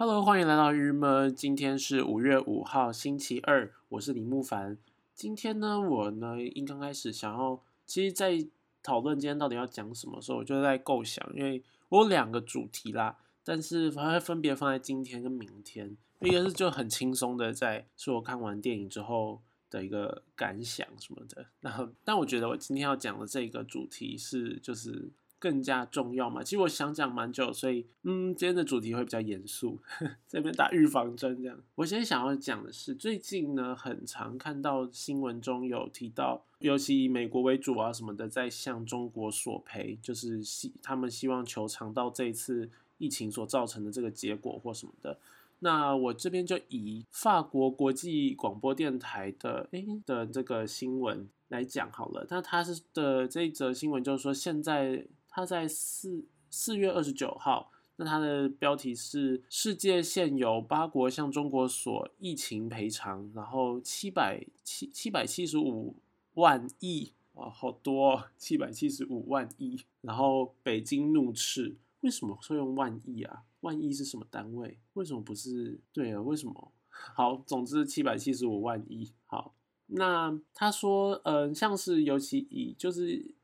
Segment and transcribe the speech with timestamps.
[0.00, 1.34] Hello，欢迎来到鱼们。
[1.34, 4.78] 今天是五月五号，星期二，我是李木凡。
[5.12, 8.46] 今天呢，我呢，一刚开始想要，其实，在
[8.80, 15.96] 讨论今天到底要讲什么时候，我就在构想，因为我有两个主题啦，但是它会分别放在今天跟明天。
[16.20, 21.44] 一个是就很轻松的，在是我看完电影之后的一个感想什么的。
[21.58, 25.10] 然后，但我觉得我今天要讲的这个主题是，就是。
[25.38, 26.42] 更加重要嘛？
[26.42, 29.78] 其实我想讲蛮久，所以嗯，今天的主题会比较严肃，
[30.28, 31.56] 这边打预防针这样。
[31.76, 42.68] 我现在想要讲的是，最近呢，很常看到新闻中有提到，尤其以美国为主啊什么的，在向中国索赔，就是希他们希望求偿到这一次
[42.98, 45.16] 疫情所造成的这个结果或什么的。
[45.60, 52.26] 那我这边就以法国国际广播电台的诶的这个新闻来讲好了。
[52.28, 55.06] 那它是的这一则新闻就是说现在。
[55.38, 65.94] 他在四四月二十九号，那他的标题是“世界现有八国向中国索疫情赔偿”，然后七百七七百七十五
[66.34, 69.80] 万亿哇，好多七百七十五万亿。
[70.00, 73.44] 然后北京怒斥，为什么会用万亿啊？
[73.60, 74.80] 万亿是什么单位？
[74.94, 75.78] 为什么不是？
[75.92, 76.72] 对啊，为什么？
[76.90, 79.12] 好，总之七百七十五万亿。
[79.26, 79.54] 好，
[79.86, 83.37] 那他说，嗯，像是尤其以就是。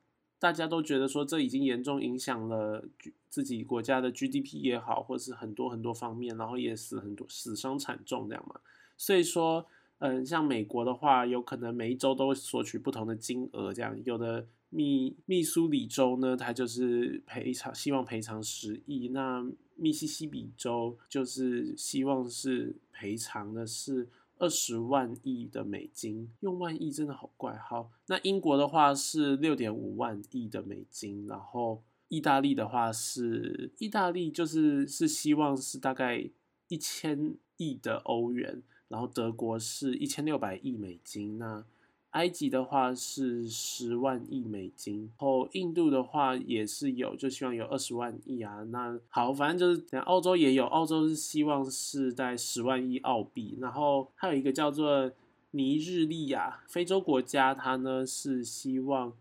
[0.45, 2.87] 大家都觉得说这已经严重影响了
[3.31, 8.61] 自己国家的 GDP 也好，或是很多很多方面，然后也死很多，死伤惨重这样嘛。
[8.98, 9.65] 所以说，
[10.00, 19.42] 嗯，像美国的话，有可能每一周都索取不同的金额，这样有的密密苏里州呢，它就是赔偿，希望赔偿十亿；那
[19.77, 24.11] 密西西比州就是希望是赔偿的是。
[24.45, 27.56] 二十万亿的美金，用万亿真的好怪。
[27.56, 36.28] 好，那英国的话是六点五万亿的美金，然后意大利的话是，意大利就是是希望是大概
[36.69, 41.39] 一千亿的欧元，然后德国是一千六百亿美金。
[41.39, 41.65] 那
[42.14, 48.62] 埃及的话是十万亿美金，然后印度的话也是有，就希望有二十万亿啊。
[48.70, 53.58] 那好，反正就是，澳洲也有，澳洲是希望是在十万亿澳币。
[53.60, 55.10] 然后还有一个叫做
[55.50, 59.12] 尼日利亚，非洲国家，它呢是希望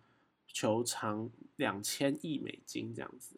[0.47, 3.37] 求偿两千亿美金这样子。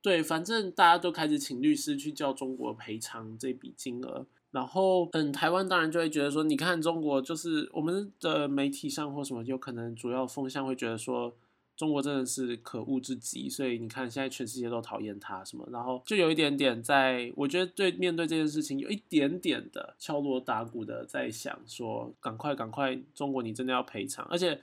[0.00, 4.26] 对，反正大家都开始请律师去叫中国赔偿这笔金额。
[4.52, 11.34] 然后，嗯，台湾当然就会觉得说，你看中国就是我们的媒体上或什么，有可能主要风向会觉得说，
[11.74, 24.60] 中国真的是可恶至极，所以你看现在全世界都讨厌他什么，然后就有一点点在，我觉得对面对这件事情有一点点的敲锣打鼓的在想说，赶快赶快，中国你真的要赔偿，而且。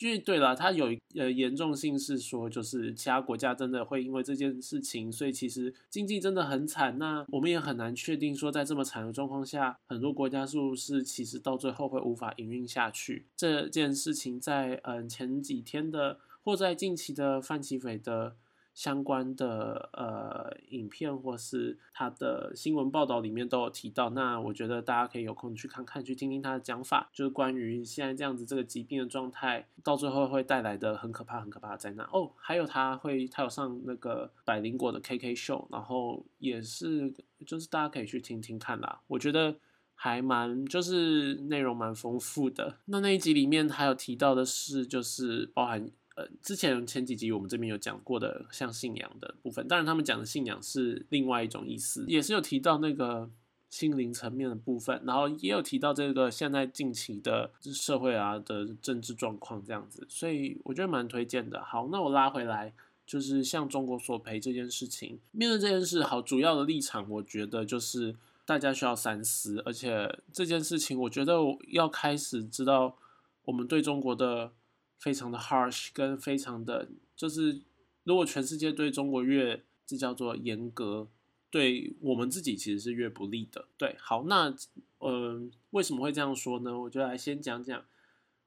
[0.00, 6.98] 因为对了，它有呃严重性是说，就是其他国家真的会因为这件事情，所以其实经济真的很惨。
[6.98, 13.26] 那我们也很难确定说，在这么惨的状况下，很多国家是不是其实到最后会无法营运下去？
[13.36, 18.36] 这件事情在嗯前几天的或在近期的范奇斐的。
[18.76, 32.06] 相关的呃影片或是他的新闻报道里面都有提到，那我觉得大家可以有空去看看，去听听他的讲法，就是关于现在这样子这个疾病的状态，到最后会带来的很可怕、很可怕的灾难。
[32.12, 37.10] 哦，还有他会他有上那个百灵果的 KK show，然后也是
[37.46, 39.56] 就是大家可以去听听看啦，我觉得
[39.94, 42.76] 还蛮就是内容蛮丰富的。
[42.84, 45.90] 那那一集里面还有提到的是，就是包含。
[46.16, 53.30] 呃，之前前几集我们这边有讲过的，像信仰的部分，当然他们讲的信仰是另外一种意思，也是有提到那个
[53.68, 61.62] 心灵层面的部分，然后也有提到这个现在近期的社会啊的政治状况这样子，所以我觉得蛮推荐的。
[61.62, 62.72] 好，那我拉回来，
[63.06, 68.16] 就是向中国索赔这件事情，面对这件事，好，主要的立场，我觉得就是
[68.46, 71.34] 大家需要三思，而且这件事情，我觉得
[71.72, 72.96] 要开始知道
[73.44, 74.52] 我们对中国的。
[74.98, 77.60] 非常的 harsh，跟非常的，就是
[78.04, 81.08] 如果全世界对中国越这叫做严格，
[81.50, 83.66] 对我们自己其实是越不利的。
[83.76, 84.54] 对，好，那
[85.00, 86.78] 嗯，为什么会这样说呢？
[86.80, 87.84] 我就来先讲讲，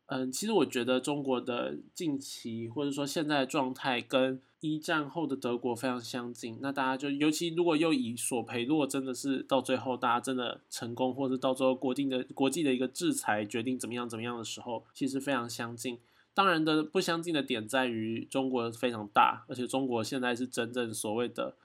[0.07, 6.57] 嗯，其实我觉得中国的近期或者说现在的状态跟一战后的德国非常相近。
[6.61, 15.99] 那大家就尤其如果又以索赔，如果真的是到最后大家真的成功，或者到最后国定的国际的一个制裁决定怎么样怎么样的时候，其实非常相近。
[16.33, 21.57] 当然的不相近的点在于，中国非常大，而且中国现在是真正所谓的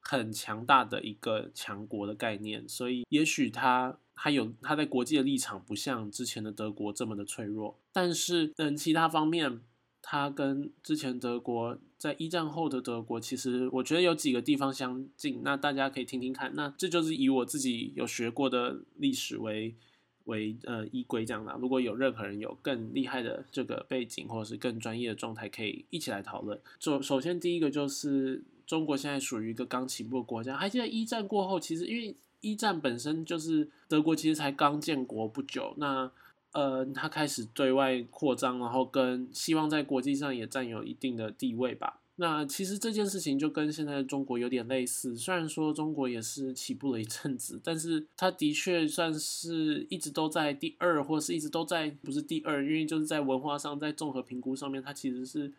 [0.00, 9.60] 很强大的一个强国的概念，所以也许它它有它在国际的立场不像之前的德国这么的脆弱，但是嗯，其他方面
[10.00, 15.42] 它跟之前德国在一战后的德国，其实我觉得有几个地方相近。
[15.44, 16.52] 那大家可以听听看。
[16.56, 19.76] 那这就是以我自己有学过的历史为
[20.24, 21.56] 为呃依归这样的。
[21.60, 26.60] 如果有任何人有更厉害的这个背景，或者是更专业的状态，可以一起来讨论。
[26.78, 30.56] 首首先第一个就是中国现在属于一个刚起步的国家。
[30.56, 36.10] 还记得一战过后，其实因为一战本身就是德国其实才刚建国不久，那。
[36.54, 42.01] 呃，他开始对外扩张，然后跟希望在国际上也占有一定的地位吧。
[42.22, 55.52] 那其实这件事情就跟现在中国有点类似，虽然说中国也是起步了一阵子，但是它的确算是一直都在第二，或是一直都在不是第二，因为就是在文化上，在综合评估上面，它其实是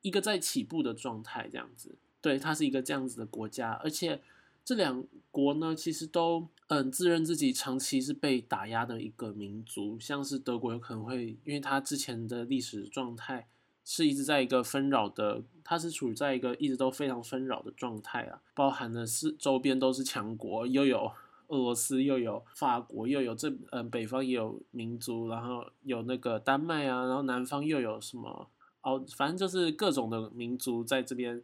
[0.00, 1.94] 一个在起步的状态，这样子。
[2.22, 4.20] 对，它是一个这样子的国家，而且。
[4.64, 13.48] 这两国呢，其实都嗯自认自己长期是被打压的一个民族，像是德国有可能会，因为它之前的历史状态
[13.90, 21.10] 是一直在一个纷扰的，它是处于在一个一直都非常纷扰的状态啊，包含的是周边都是强国，又有
[21.46, 28.50] 俄罗斯，又有法国，又有这嗯北方也有民族，然后有那个丹麦啊，然后南方又有什么
[28.82, 31.42] 哦，反正就是各种的民族在这边。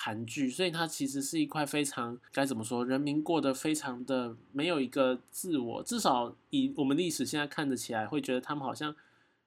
[0.00, 8.94] 盘踞，所以它其实是一块非常该怎么说，人民过得非常的没有一个自我，至少以我们历史现在看得起来，会觉得他们好像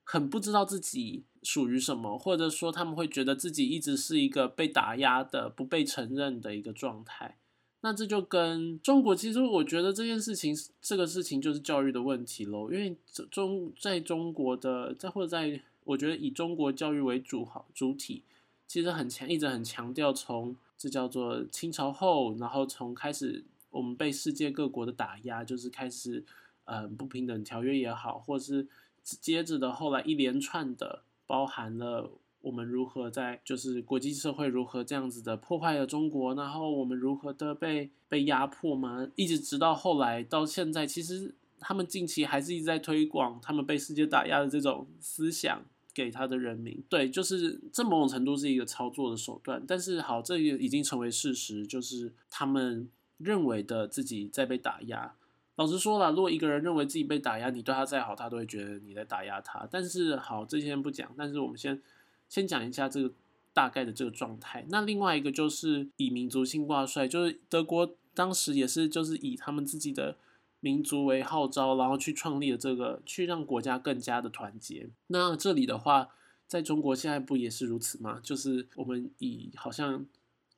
[0.04, 7.38] 很不知道自己属于什么，或者说他们会觉得自己一直是一个被打压的、不被承认的一个状态。
[7.82, 12.96] 那这就跟中国，其实我觉得这件事情，这个事情就是教育的问题喽，因为
[13.32, 18.24] 中在中国的，在或者在我觉得以中国教育为主好主体。
[18.68, 26.24] 其实很强，一直很强调从这叫做清朝后，然后从开始我们被世界各国的打压，就是开始
[26.64, 28.66] 呃不平等条约也好，或是
[29.04, 32.12] 接着的后来一连串的，包含了
[32.42, 45.64] 我们如何在就是国际社会如何这样子的破坏了中国，然后我们如何的被被压迫嘛，一直直到后来到现在，其实他们近期还是一直在推广他们被世界打压的这种思想。
[45.94, 49.62] 给他的人民，对，就是这某种程度是一个操作的手段。
[49.68, 52.88] 但是好，这也已经成为事实，就是他们
[53.18, 55.14] 认为的自己在被打压。
[55.62, 59.68] 老实说了，如果一个人认为自己被打压，你对他再好，他都会觉得你在打压他。
[59.70, 61.14] 但是好，这些不讲。
[61.16, 61.80] 但是我们先
[62.28, 63.14] 先讲一下这个
[63.54, 64.66] 大概的这个状态。
[64.70, 70.18] 那另外一个就是以民族性挂帅，就是德国当时也是就是以他们自己的。
[70.64, 74.88] 民族为号召，然后去创立了这个，去让国家更加的团结。
[75.08, 76.10] 那这里的话，
[76.46, 78.20] 在中国现在不也是如此吗？
[78.22, 80.06] 就是我们以好像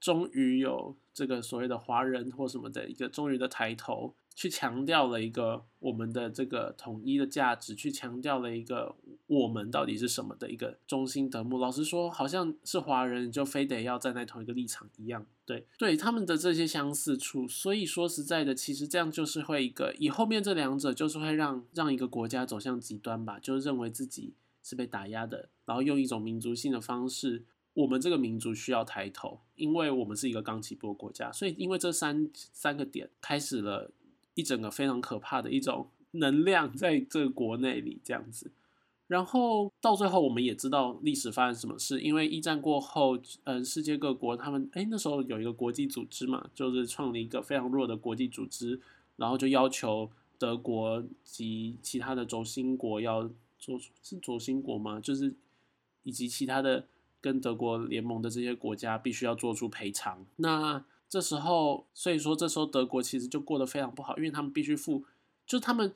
[0.01, 4.13] 终于有这个所谓的华人或什么的一个终于的抬头。
[4.35, 8.95] 去强调了一个我们的这个统一的价值，去强调了一个
[9.27, 11.59] 我们到底是什么的一个中心德目。
[11.59, 15.25] 老实说，好像是华人就非得要站在同一个立场一样。
[15.45, 24.33] 对，对他们的这些相似处，所以说实在的，其实这样就是会一个以后面这两者就是会让让一个国家走向极端吧，就是认为自己
[24.63, 27.43] 是被打压的，然后用一种民族性的方式，
[27.73, 33.91] 我们这个民族需要抬头，因为我们是一个刚起步的国家，所以因为这三三个点开始了。
[34.35, 38.51] 一整个非常可怕的一种能量在这个国内里这样子，
[39.07, 48.79] 然后到最后我们也知道历史发生什么事，因为一战过后，嗯，世界各国他们哎那时候有一个国际组织嘛，就是创立一个非常弱的国际组织，
[49.17, 54.99] 然后就要求德国及其他的轴心国要做出是轴心国吗？
[54.99, 55.33] 就是
[56.03, 56.85] 以及其他的
[57.21, 60.25] 跟德国联盟的这些国家必须要做出赔偿。
[60.37, 65.05] 那这时候，所以说这时候德国其实就过得非常不好，因为他们必须付，
[65.45, 65.93] 就他们，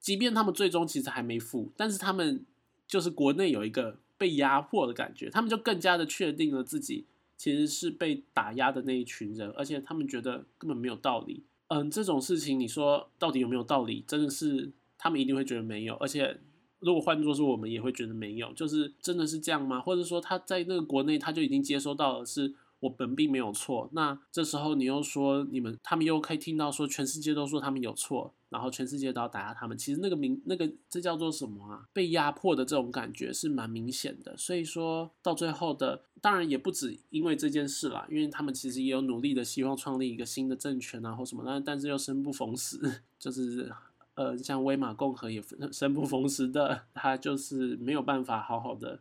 [0.00, 2.46] 即便他们最终其实还没付，但是他们
[2.88, 7.04] 就是国内有一个被压迫的感觉，他们就更加的确定了自己
[7.36, 11.44] 其实是被打压的那一群人，而且他们觉得根本没有道理。
[11.68, 14.02] 嗯，这种事情你说到底有没有道理？
[14.06, 16.40] 真的是他们一定会觉得没有，而且
[16.78, 19.78] 如果换作是我们也会觉得没有，就是真的是这样吗？
[19.78, 22.54] 或者说他在那个国内他就已经接收到的是。
[22.84, 29.76] 我本并没有错，那这时候你又说你们，他们又可以听到说全世界都说他们有错，然后全世界都要打压他们。
[29.76, 31.88] 其实那个明那个这叫做什么啊？
[31.94, 34.36] 被压迫的这种感觉是蛮明显的。
[34.36, 43.72] 所以说到最后的，当然也不止因为这件事啦，因为他们其实也有努力的希望创立一个新的政权啊或什么，但但是又生不逢时，就是
[44.14, 49.00] 呃像威玛共和也生不逢时的，他就是没有办法好好的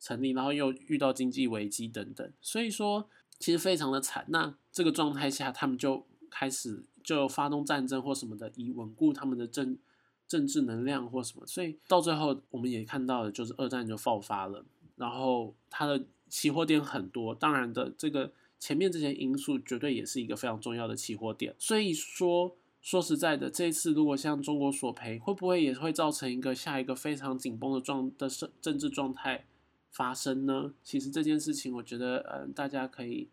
[0.00, 3.10] 成立，然后又遇到经济危机等等，所以说。
[3.38, 9.78] 其实非常的惨，那这个状态下，他们就开始就发动战争或什么的，以稳固他们的政
[10.26, 11.46] 政治能量或什么。
[11.46, 14.64] 所以到最后，我们也看到了，就是二战就爆发了。
[14.96, 21.54] 然后它的期货点很多，当然的这个前面这些因素绝对也是一个非常重要的期货点。
[21.58, 29.46] 所以说说实在的，这一次如果向中国索赔，会不会也会造成一个下一个非常紧绷的状的政政治状态
[29.90, 30.72] 发生呢？
[30.82, 33.28] 其实这件事情，我觉得嗯，大家可以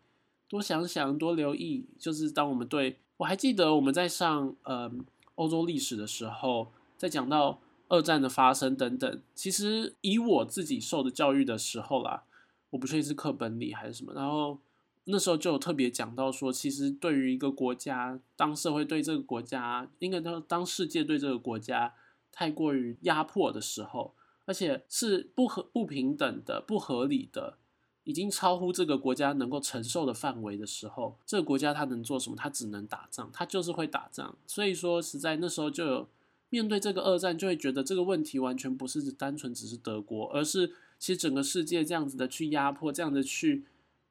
[0.48, 1.86] 多想想，多留意。
[1.98, 5.04] 就是当我们对我还记得我们在上嗯
[5.36, 7.60] 欧洲历史的时候，在讲到。
[7.88, 12.24] 二战的发生等等，其实以我自己受的教育的时候啦，
[12.70, 14.58] 我不确定是课本里还是什么，然后
[15.04, 21.94] 那时候就有特别讲到说，其实对于一个国家，当社会对这个国家，应该当当世界对这个国家
[22.32, 24.12] 太过于压迫的时候，
[24.46, 27.58] 而且是不合不平等的、不合理的，
[28.04, 32.36] 已经超乎这个国家能够承受的范围的时候，这个国家它能做什么？
[32.36, 34.38] 它只能打仗，它就是会打仗。
[34.46, 36.08] 所以说，实在那时候就有。
[36.48, 43.64] 面对这个二战，就会觉得这个问题完全不是单纯只是德国，而是其实整个世界这样子的去压迫，这样的去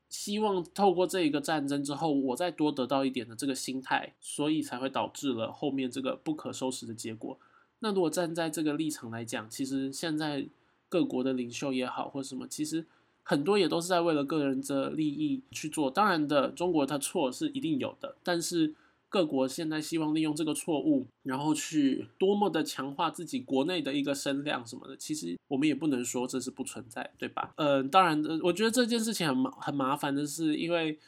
[0.09, 7.39] 希望透过这一个战争之后，我再多得到一点的这个心态，所以才会导致了后面这个不可收拾的结果。
[7.85, 10.43] 那如果站在这个立场来讲，其实现在
[10.89, 12.83] 各国的领袖也好，或什么，其实
[13.21, 15.91] 很多也都是在为了个人的利益去做。
[15.91, 18.73] 当然的，中国它错是一定有的，但是。
[19.07, 27.53] 各国现在希望利用这个错误，然后去多么的强化自己国内的一个声量什么的，其实我们也不能说这是不存在，对吧？
[27.55, 30.99] 嗯，当然的，我觉得这件事情很麻很麻烦的是，因为。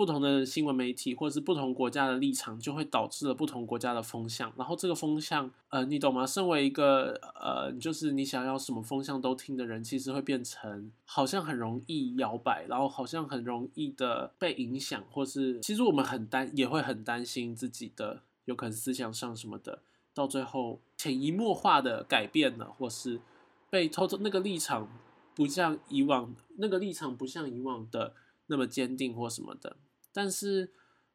[0.00, 4.50] 不同的新闻媒体或者是不同国家的立场，就会导致了不同国家的风向。
[4.56, 6.26] 然后这个风向，呃，你懂吗？
[6.26, 19.82] 身为一个呃，就是你想要什么风向都听的人，其实会变成好像很容易摇摆，然后好像很容易的被影响，或是其实我们很担，也会很担心自己的有可能思想上什么的，
[20.14, 23.20] 到最后潜移默化的改变了，或是
[23.68, 24.88] 被偷偷那个立场
[25.34, 28.14] 不像以往那个立场不像以往的
[28.46, 29.76] 那么坚定或什么的。
[30.12, 30.72] 但是，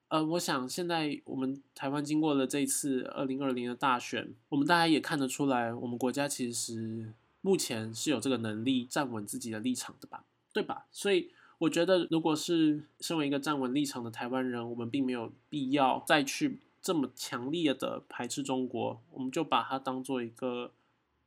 [0.07, 10.85] 呃，我想现在我们台湾经过了这一次二零二零的大选，我们大家也看得出来，我们国家其实目前是有这个能力站稳自己的立场的吧，对吧？
[10.91, 20.71] 所以我觉得，如果是身为一个站稳立场的台湾人，我们并没有必要再去这么强烈的排斥中国，我们就把它当做一个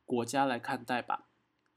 [0.05, 1.28] 国家来看待吧。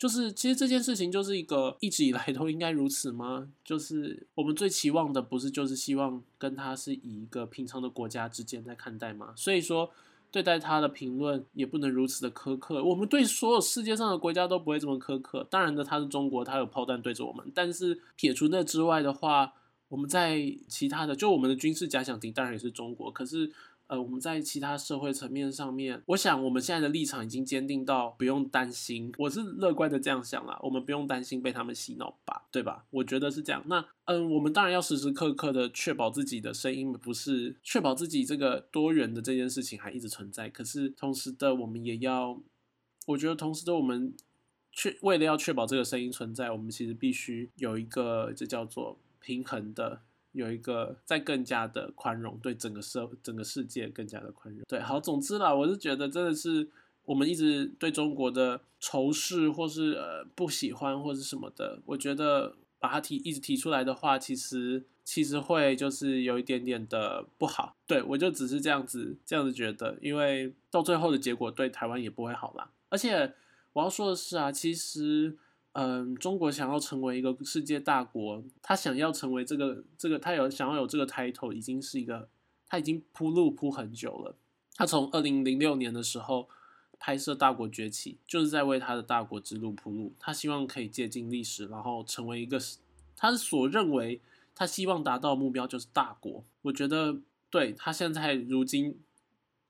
[0.02, 3.49] 就是，其实这件事情就是一个一直以来都应该如此吗？
[3.64, 9.32] 就是我们最期望的，不是就是希望跟他是以一个平常的国家之间在看待吗？
[9.37, 9.88] 所以说，
[10.32, 12.82] 对待他的评论也不能如此的苛刻。
[12.82, 15.47] 我们对所有世界上的国家都不会这么苛刻。
[15.49, 17.52] 当然的，他是中国，他有炮弹对着我们。
[17.54, 19.52] 但是撇除那之外的话，
[19.87, 23.09] 我们在其他的，就我们的军事假想敌，当然也是中国。
[23.12, 23.52] 可是。
[23.92, 32.87] 呃，我们在其他社会层面上面，我想我们现在的立场已经坚定到不用担心，我是乐观的这样想啦，我们不用担心被他们洗脑吧，对吧？
[32.88, 33.62] 我觉得是这样。
[33.66, 42.40] 那嗯，我们当然要时时刻刻的确保自己的声音不是确保自己这个多元的这件事情还一直存在，可是同时的我们也要，
[43.08, 44.14] 我觉得同时的我们
[44.72, 50.00] 确为了要确保这个声音存在，我们其实必须有一个这叫做平衡的。
[50.33, 54.65] 有一个在更加的宽容，对整个社整个世界更加的宽容。
[54.67, 56.69] 对，好，总之啦，我是觉得真的是
[57.05, 67.77] 我们一直对中国的仇视，或是呃不喜欢，或是什么的，我觉得把它提一直提出来的话，其实其实会就是有一点点的不好。
[67.87, 72.71] 对我就只是这样子这样子觉得，因为到最后的结果对台湾也不会好啦。
[72.89, 73.35] 而且
[73.73, 75.37] 我要说的是啊，其实。
[75.75, 82.29] 嗯，中国想要成为一个世界大国，他想要成为这个这个，他有想要有这个 title，已经是一个，
[82.69, 84.37] 他已经铺路铺很久了。
[84.75, 86.47] 他从二零零六年的时候
[86.99, 90.12] 拍摄《大国崛起》，就是在为他的大国之路铺路。
[90.19, 92.61] 他希望可以接近历史，然后成为一个，
[93.17, 94.21] 他所认为
[94.55, 96.45] 他希望达到目标就是大国。
[96.61, 97.17] 我觉得，
[97.49, 99.00] 对他现在如今，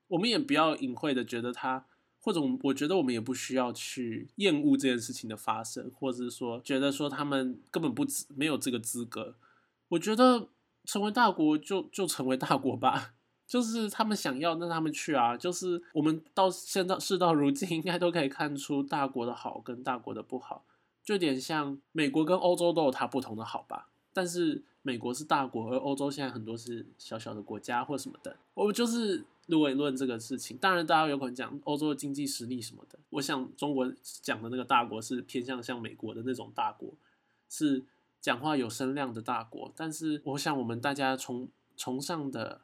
[0.09, 1.85] 我们也不要隐晦的觉得他。
[2.25, 9.35] 或者，我觉得我们也不需要去厌恶这件事情的发生，或者是说，觉得说他们根本不资没有这个资格。
[9.89, 10.47] 我觉得
[10.85, 13.15] 成为大国就就成为大国吧，
[13.45, 15.35] 就是他们想要，那他们去啊。
[15.35, 20.63] 就是我们到现在事到如今，应该都可以看出大国的好跟大国的不好，
[21.03, 23.89] 就有点像美国跟欧洲都有它不同的好吧。
[24.13, 28.37] 但是美国是大国，而欧洲现在很多是小小的国家或什么的。
[28.53, 29.25] 我就是。
[29.47, 32.99] 论为论这个事情，当然大家有可能讲欧洲的经济实力什么的。
[33.09, 36.93] 我想中国讲的那个大国是偏向像美国的那种大国，
[37.49, 37.83] 是
[38.21, 39.71] 讲话有声量的大国。
[39.75, 42.61] 但是我想我们大家崇崇尚的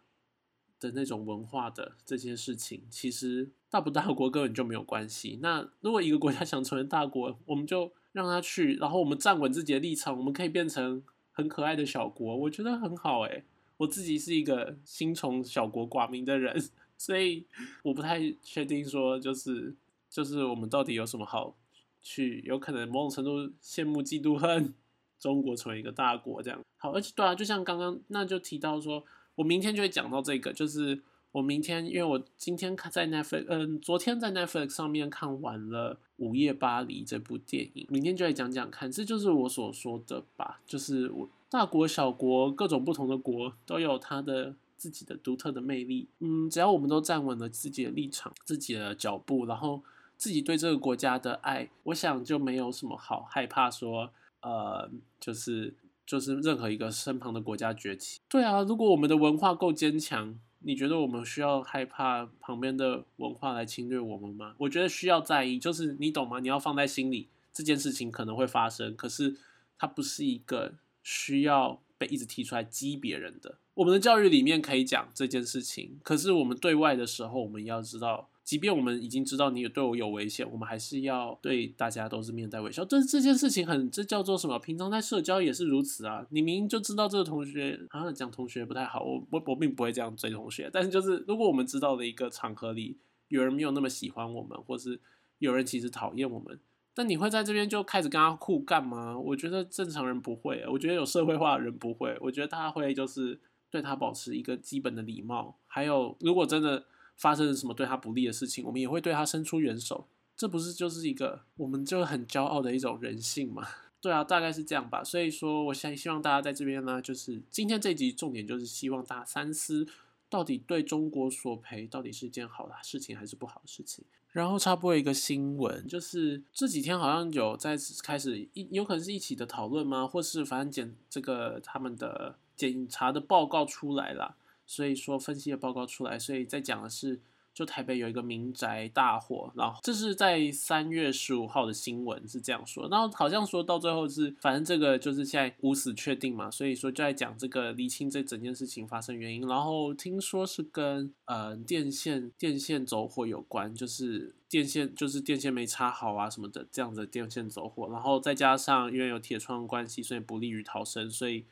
[0.80, 5.40] 的那种文化的这些事情，其实大不大国根本就没有关系。
[5.42, 7.92] 那如果一个国家想成为大国，我们就。
[8.12, 13.46] 让他去，然后我们站稳自己的立场，我们可以变成很可爱的小国，我觉得很好诶。
[13.80, 16.62] 我自己是一个心从小国寡民的人，
[16.98, 17.46] 所以
[17.82, 19.74] 我不太确定说就是
[20.10, 21.56] 就是我们到底有什么好
[22.02, 24.74] 去，有可能某种程度羡慕嫉妒恨
[25.18, 26.62] 中国成为一个大国这样。
[26.76, 29.02] 好，而且对啊，就像刚刚那就提到说，
[29.36, 41.30] 我明天就会讲到这个，就是我明天因为我今天看在 Netflix，嗯，昨天在 Netflix 上面看完了《午夜巴黎》这部电影，明天就来讲讲看，这就是我所说的吧，就是我。
[41.52, 46.08] 大国小国，各种不同的国都有它的自己的独特的魅力。
[46.20, 49.82] 嗯，只要我们都站稳了自己的立场、自己的脚步，然后
[50.16, 54.88] 自己对这个国家的爱，我想就没有什么好害怕说，呃，
[55.20, 55.74] 就是
[56.06, 58.22] 就是任何一个身旁的国家崛起。
[58.30, 64.56] 对啊，如果我们的文化够坚强，你觉得我们需要害怕旁边的文化来侵略我们吗？
[64.58, 66.40] 我觉得需要在意，就是你懂吗？
[66.40, 69.36] 你要放在心里，这件事情可能会发生，可是
[69.78, 70.76] 它不是一个。
[71.02, 76.00] 需要被一直提出来激别人的，我们的教育里面可以讲这件事情。
[76.02, 82.86] 可是我们对外的时候，我们要知道，即便我们已经知道你有对我有危险，我们还是要对大家都是面带微笑。
[82.86, 84.58] 这这件事情很，这叫做什么？
[84.58, 86.26] 平常在社交也是如此啊。
[86.30, 90.70] 你明明就知道这个同学，啊讲同学不太好，我我我并不会这样追同学。
[90.72, 95.02] 但是就是如果我们知道的一个场合里，有人没有那么喜欢我们，或是
[95.40, 96.58] 有人其实讨厌我们。
[96.96, 99.18] 那你会在这边就开始跟他互干吗？
[99.18, 102.18] 我觉得正常人不会，我觉得有社会化的人不会。
[102.20, 110.08] 我觉得他会就是对他保持一个基本的礼貌，还有如果真的发生了什么对他不利的事情，我们也会对他伸出援手。
[110.36, 113.66] 这不是就是一个我们就很骄傲的一种人性吗？
[114.02, 115.04] 对啊，大概是这样吧。
[115.04, 119.86] 所以说，我想希望大家在这边呢，就是今天这集重点就是希望大家三思，
[120.30, 124.06] 到底对中国索赔到底是一件好的事情还是不好的事情。
[124.32, 130.08] 然后插播一个新闻，就是这几天好像有在开始一有可能是一起的讨论吗？
[130.08, 137.20] 或是反正检这个他们的检查的报告出来了，所以说分析的报告出来，所以在讲的是。
[137.60, 161.46] 就台北有一个民宅大火，然后这是在三月十五号的新闻是这样说，然后好像说到最后是，反正这个就是现在无死确定嘛，所以说就在讲这个厘清这整件事情发生原因，然后听说是跟呃电线电线走火有关，就是电线就是电线没插好啊什么的这样子电线走火，然后再加上因为有铁窗关系，所以不利于逃生，所以。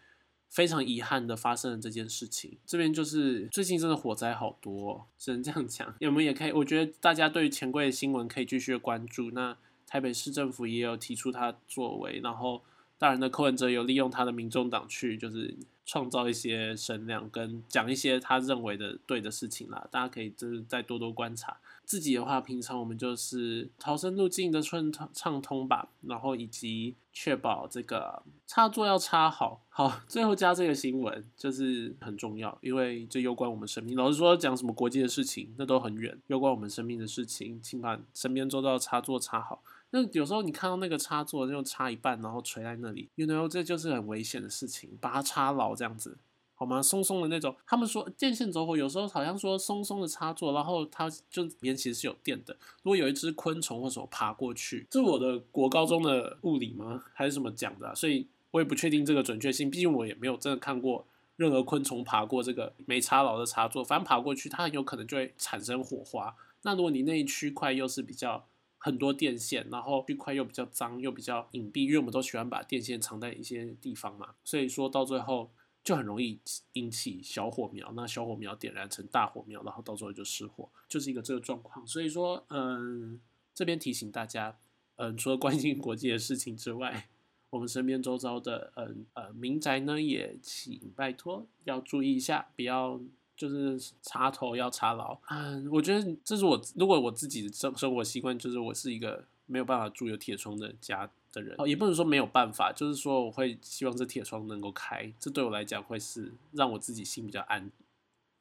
[0.49, 5.93] 非常遗憾的发生了这件事情，这边就是最近真的火灾好多，只能这样讲。
[6.01, 9.31] 我们也可以，我觉得大家对于钱柜的新闻可以继续关注。
[9.31, 9.55] 那
[9.85, 12.61] 台北市政府也有提出他作为，然后
[12.97, 15.55] 大然的柯文哲有利用他的民众党去就是
[15.85, 19.87] 创造一些声量，跟讲一些他认为的对的事情啦。
[19.91, 21.57] 大家可以就是再多多观察。
[21.87, 29.61] 自己的话，平常我们就是逃生路径的顺畅畅通吧，然后以及确保这个插座要插好。
[29.69, 33.95] 好，最后加这个新闻就是很重要，因为这攸关我们生命。
[33.95, 39.63] 老实说，讲什么国际的事情，那都很远，攸关我们生命的事情，请把身边周遭的插座插好。
[39.91, 46.17] 那有时候你看到那个插座就插一半，然后垂在那里，you know，这就是很危险的事情，把它插牢这样子。
[46.59, 46.81] 好吗？
[46.81, 52.57] 松松的那种，他们说电线走火，有时候好像说松松的插座，然后它就里面其实是有电的。
[52.81, 57.03] 如果有一只昆虫或什么爬过去，这是我的国高中的物理吗？
[57.13, 57.93] 还是什么讲的？
[57.93, 63.83] 所以我也不确定这个准确性，毕竟我也没有真的看过任何昆虫爬过这个没插牢的插座。
[63.83, 66.35] 反正爬过去，它很有可能就会产生火花。
[66.63, 68.43] 那如果你那一区块又是比较
[68.79, 75.51] 很多电线，然后区块又比较脏又比较隐蔽，因为我们都喜欢把电线藏在一些地方嘛，所以说到最后。
[75.87, 76.37] 就很容易
[76.73, 81.87] 引起小火苗，那小火苗点燃成大火苗，然后到时候就失火，就是一个这个状况。
[81.87, 83.21] 所以说，嗯，
[83.55, 84.57] 这边提醒大家，
[84.97, 87.07] 嗯，除了关心国际的事情之外，
[87.51, 92.99] 我们身边周遭的，嗯呃民宅呢，也请拜托要注意一下，不要
[93.37, 95.17] 就是插头要插牢。
[95.29, 101.09] 嗯，我觉得这是我如果我自己的生生活习惯，就是我是一个没有办法住有铁窗的家。
[101.37, 107.71] 的人哦，也不能说没有办法，就是说我会希望这铁窗能够开，这对我来讲会是让我自己心比较安，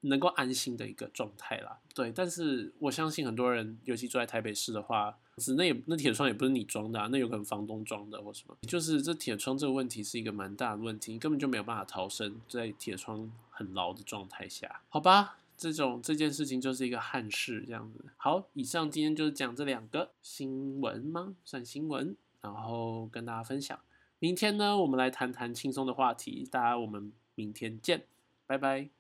[0.01, 1.79] 能够安心的一个状态啦。
[1.95, 15.39] 对，但是我相信很多人，尤其住在台北市的话，是那也那铁窗也不是你装的，那有可能房东装的或什么，就是这铁窗这个问题是一个蛮大的问题，你根本就没有办法逃生在铁窗很牢的状态下，好吧？
[15.59, 18.05] 这种这件事情就是一个憾事，这样子。
[18.19, 21.35] 好，以上今天就是讲这两个新闻吗？
[21.47, 22.15] 算新闻。
[22.53, 23.79] 然后跟大家分享，
[24.19, 26.49] 明天呢，我们来谈谈轻松的话题。
[26.51, 28.07] 大家，我们明天见，
[28.47, 28.91] 拜拜。